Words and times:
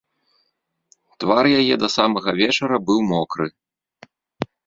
Твар 1.23 1.45
яе 1.59 1.75
да 1.83 1.87
самага 1.97 2.29
вечара 2.39 2.77
быў 2.89 2.99
мокры. 3.13 3.47